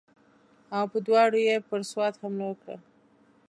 او 0.77 0.83
په 0.91 0.97
دواړو 1.07 1.39
یې 1.47 1.55
پر 1.69 1.79
سوات 1.91 2.13
حمله 2.21 2.45
وکړه. 2.47 2.75